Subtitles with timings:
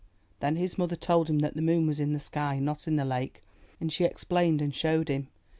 [0.21, 2.95] *' Then his mother told him that the moon was in the sky, not in
[2.95, 3.43] the lake,
[3.79, 5.27] and she explained and showed him.